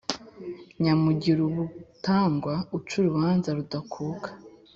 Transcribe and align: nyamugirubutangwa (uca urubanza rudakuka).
nyamugirubutangwa 0.81 2.53
(uca 2.77 2.93
urubanza 2.99 3.49
rudakuka). 3.57 4.29